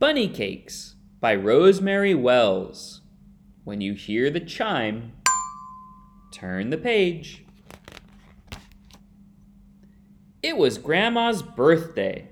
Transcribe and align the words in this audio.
Bunny 0.00 0.28
Cakes 0.28 0.94
by 1.20 1.34
Rosemary 1.34 2.14
Wells. 2.14 3.02
When 3.64 3.82
you 3.82 3.92
hear 3.92 4.30
the 4.30 4.40
chime, 4.40 5.12
turn 6.32 6.70
the 6.70 6.78
page. 6.78 7.44
It 10.42 10.56
was 10.56 10.78
Grandma's 10.78 11.42
birthday. 11.42 12.30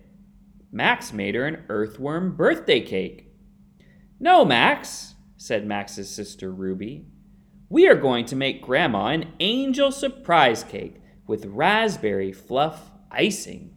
Max 0.72 1.12
made 1.12 1.34
her 1.34 1.44
an 1.44 1.64
earthworm 1.68 2.34
birthday 2.36 2.80
cake. 2.80 3.34
No, 4.18 4.46
Max, 4.46 5.16
said 5.36 5.66
Max's 5.66 6.08
sister 6.08 6.50
Ruby. 6.50 7.04
We 7.68 7.86
are 7.86 7.96
going 7.96 8.24
to 8.24 8.34
make 8.34 8.62
Grandma 8.62 9.08
an 9.08 9.34
angel 9.40 9.92
surprise 9.92 10.64
cake 10.64 11.02
with 11.26 11.44
raspberry 11.44 12.32
fluff 12.32 12.90
icing. 13.10 13.74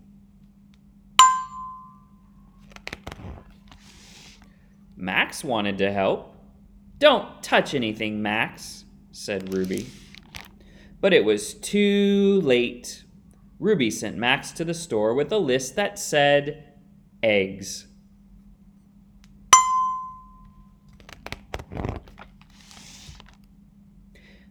Max 5.01 5.43
wanted 5.43 5.79
to 5.79 5.91
help. 5.91 6.35
Don't 6.99 7.41
touch 7.41 7.73
anything, 7.73 8.21
Max, 8.21 8.85
said 9.11 9.51
Ruby. 9.51 9.87
But 10.99 11.11
it 11.11 11.25
was 11.25 11.55
too 11.55 12.39
late. 12.43 13.03
Ruby 13.57 13.89
sent 13.89 14.15
Max 14.15 14.51
to 14.51 14.63
the 14.63 14.75
store 14.75 15.15
with 15.15 15.31
a 15.31 15.39
list 15.39 15.75
that 15.75 15.97
said 15.97 16.75
eggs. 17.23 17.87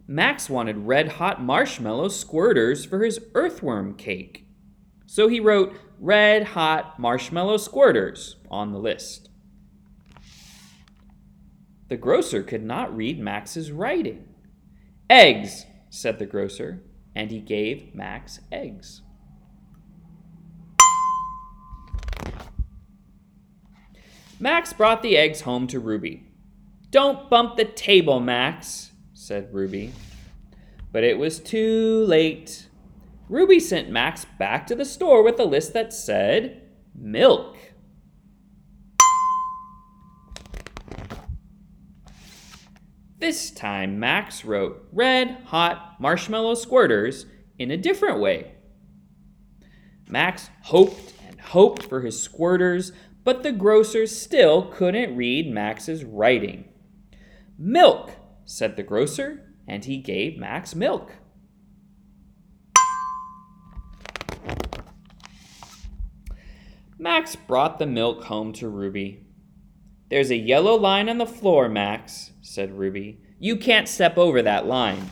Max 0.08 0.50
wanted 0.50 0.78
red 0.78 1.12
hot 1.12 1.40
marshmallow 1.40 2.08
squirters 2.08 2.84
for 2.84 3.04
his 3.04 3.20
earthworm 3.36 3.94
cake. 3.94 4.48
So 5.06 5.28
he 5.28 5.38
wrote 5.38 5.76
red 6.00 6.42
hot 6.42 6.98
marshmallow 6.98 7.58
squirters 7.58 8.34
on 8.50 8.72
the 8.72 8.80
list. 8.80 9.29
The 11.90 11.96
grocer 11.96 12.44
could 12.44 12.62
not 12.62 12.96
read 12.96 13.18
Max's 13.18 13.72
writing. 13.72 14.28
Eggs, 15.10 15.66
said 15.90 16.20
the 16.20 16.24
grocer, 16.24 16.84
and 17.16 17.32
he 17.32 17.40
gave 17.40 17.96
Max 17.96 18.38
eggs. 18.52 19.02
Max 24.38 24.72
brought 24.72 25.02
the 25.02 25.16
eggs 25.16 25.40
home 25.40 25.66
to 25.66 25.80
Ruby. 25.80 26.28
Don't 26.90 27.28
bump 27.28 27.56
the 27.56 27.64
table, 27.64 28.20
Max, 28.20 28.92
said 29.12 29.52
Ruby. 29.52 29.92
But 30.92 31.02
it 31.02 31.18
was 31.18 31.40
too 31.40 32.04
late. 32.06 32.68
Ruby 33.28 33.58
sent 33.58 33.90
Max 33.90 34.24
back 34.38 34.68
to 34.68 34.76
the 34.76 34.84
store 34.84 35.24
with 35.24 35.40
a 35.40 35.44
list 35.44 35.72
that 35.72 35.92
said 35.92 36.62
milk. 36.94 37.56
This 43.20 43.50
time, 43.50 44.00
Max 44.00 44.46
wrote 44.46 44.88
red 44.92 45.42
hot 45.44 45.96
marshmallow 46.00 46.54
squirters 46.54 47.26
in 47.58 47.70
a 47.70 47.76
different 47.76 48.18
way. 48.18 48.54
Max 50.08 50.48
hoped 50.62 51.12
and 51.28 51.38
hoped 51.38 51.84
for 51.84 52.00
his 52.00 52.26
squirters, 52.26 52.92
but 53.22 53.42
the 53.42 53.52
grocer 53.52 54.06
still 54.06 54.62
couldn't 54.62 55.14
read 55.16 55.52
Max's 55.52 56.02
writing. 56.02 56.64
Milk, 57.58 58.12
said 58.46 58.76
the 58.76 58.82
grocer, 58.82 59.54
and 59.68 59.84
he 59.84 59.98
gave 59.98 60.38
Max 60.38 60.74
milk. 60.74 61.12
Max 66.98 67.36
brought 67.36 67.78
the 67.78 67.86
milk 67.86 68.24
home 68.24 68.54
to 68.54 68.68
Ruby. 68.68 69.26
There's 70.10 70.32
a 70.32 70.36
yellow 70.36 70.74
line 70.74 71.08
on 71.08 71.18
the 71.18 71.26
floor, 71.26 71.68
Max, 71.68 72.32
said 72.42 72.76
Ruby. 72.76 73.20
You 73.38 73.56
can't 73.56 73.88
step 73.88 74.18
over 74.18 74.42
that 74.42 74.66
line. 74.66 75.08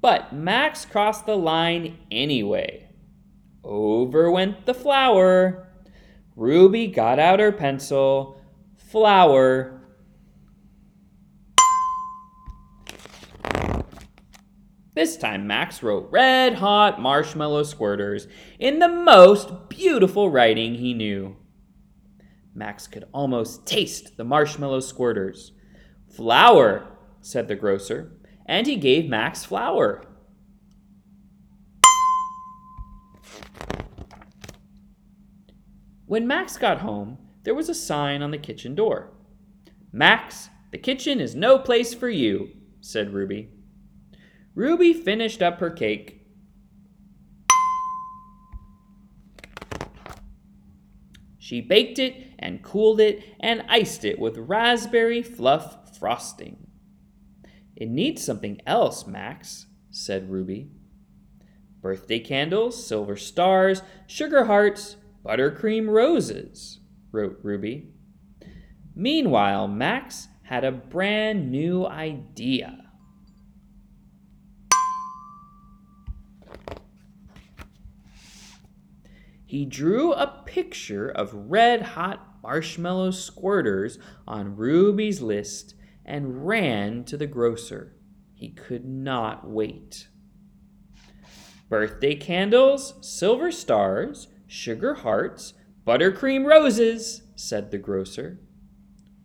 But 0.00 0.32
Max 0.32 0.84
crossed 0.84 1.26
the 1.26 1.36
line 1.36 1.98
anyway. 2.08 2.88
Over 3.64 4.30
went 4.30 4.66
the 4.66 4.74
flour. 4.74 5.68
Ruby 6.36 6.86
got 6.86 7.18
out 7.18 7.40
her 7.40 7.50
pencil. 7.50 8.40
Flour. 8.76 9.80
This 14.94 15.16
time, 15.16 15.48
Max 15.48 15.82
wrote 15.82 16.08
red 16.12 16.54
hot 16.54 17.00
marshmallow 17.00 17.64
squirters 17.64 18.28
in 18.60 18.78
the 18.78 18.88
most 18.88 19.68
beautiful 19.68 20.30
writing 20.30 20.74
he 20.74 20.94
knew. 20.94 21.36
Max 22.54 22.86
could 22.86 23.04
almost 23.12 23.66
taste 23.66 24.16
the 24.16 24.24
marshmallow 24.24 24.80
squirters. 24.80 25.50
Flour, 26.14 26.86
said 27.20 27.48
the 27.48 27.56
grocer, 27.56 28.12
and 28.46 28.66
he 28.66 28.76
gave 28.76 29.08
Max 29.08 29.44
flour. 29.44 30.04
When 36.06 36.26
Max 36.26 36.58
got 36.58 36.80
home, 36.80 37.16
there 37.44 37.54
was 37.54 37.70
a 37.70 37.74
sign 37.74 38.20
on 38.22 38.32
the 38.32 38.38
kitchen 38.38 38.74
door. 38.74 39.14
Max, 39.92 40.50
the 40.70 40.78
kitchen 40.78 41.20
is 41.20 41.34
no 41.34 41.58
place 41.58 41.94
for 41.94 42.08
you, 42.08 42.50
said 42.80 43.14
Ruby. 43.14 43.48
Ruby 44.54 44.92
finished 44.92 45.40
up 45.40 45.60
her 45.60 45.70
cake. 45.70 46.21
She 51.52 51.60
baked 51.60 51.98
it 51.98 52.32
and 52.38 52.62
cooled 52.62 52.98
it 52.98 53.22
and 53.38 53.62
iced 53.68 54.06
it 54.06 54.18
with 54.18 54.38
raspberry 54.38 55.22
fluff 55.22 55.94
frosting. 55.98 56.66
It 57.76 57.90
needs 57.90 58.24
something 58.24 58.62
else, 58.66 59.06
Max, 59.06 59.66
said 59.90 60.30
Ruby. 60.30 60.70
Birthday 61.82 62.20
candles, 62.20 62.86
silver 62.86 63.18
stars, 63.18 63.82
sugar 64.06 64.46
hearts, 64.46 64.96
buttercream 65.22 65.90
roses, 65.90 66.80
wrote 67.10 67.38
Ruby. 67.42 67.90
Meanwhile, 68.94 69.68
Max 69.68 70.28
had 70.44 70.64
a 70.64 70.72
brand 70.72 71.52
new 71.52 71.84
idea. 71.84 72.91
He 79.52 79.66
drew 79.66 80.14
a 80.14 80.42
picture 80.46 81.10
of 81.10 81.50
red 81.50 81.82
hot 81.82 82.38
marshmallow 82.42 83.10
squirters 83.10 83.98
on 84.26 84.56
Ruby's 84.56 85.20
list 85.20 85.74
and 86.06 86.46
ran 86.46 87.04
to 87.04 87.18
the 87.18 87.26
grocer. 87.26 87.94
He 88.32 88.48
could 88.48 88.86
not 88.86 89.46
wait. 89.46 90.08
Birthday 91.68 92.14
candles, 92.14 92.94
silver 93.02 93.52
stars, 93.52 94.28
sugar 94.46 94.94
hearts, 94.94 95.52
buttercream 95.86 96.46
roses, 96.46 97.20
said 97.36 97.70
the 97.70 97.76
grocer. 97.76 98.40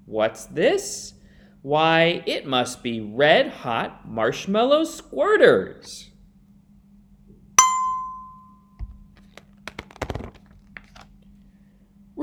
What's 0.06 0.44
this? 0.44 1.14
Why, 1.62 2.22
it 2.26 2.46
must 2.46 2.84
be 2.84 3.00
red 3.00 3.48
hot 3.48 4.06
marshmallow 4.06 4.84
squirters. 4.84 6.10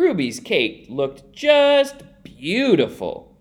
Ruby's 0.04 0.38
cake 0.38 0.84
looked 0.90 1.32
just 1.32 2.02
beautiful. 2.22 3.40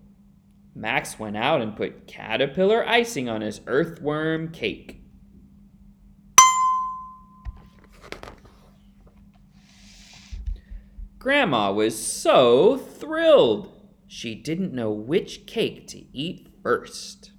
Max 0.73 1.19
went 1.19 1.35
out 1.35 1.61
and 1.61 1.75
put 1.75 2.07
caterpillar 2.07 2.87
icing 2.87 3.27
on 3.27 3.41
his 3.41 3.59
earthworm 3.67 4.49
cake. 4.49 5.01
Grandma 11.19 11.73
was 11.73 12.01
so 12.01 12.77
thrilled. 12.77 13.69
She 14.07 14.33
didn't 14.33 14.71
know 14.71 14.89
which 14.89 15.45
cake 15.45 15.85
to 15.89 16.05
eat 16.17 16.47
first. 16.63 17.33